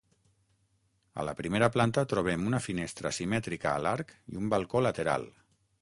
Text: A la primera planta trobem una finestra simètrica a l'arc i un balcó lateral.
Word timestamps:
A 1.23 1.25
la 1.27 1.35
primera 1.41 1.69
planta 1.75 2.05
trobem 2.15 2.47
una 2.53 2.63
finestra 2.69 3.13
simètrica 3.19 3.75
a 3.75 3.87
l'arc 3.89 4.19
i 4.35 4.43
un 4.45 4.53
balcó 4.57 4.87
lateral. 4.89 5.33